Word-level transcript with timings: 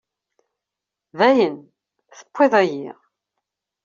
Dayen, 1.17 1.55
tewwiḍ-iyi. 2.17 2.91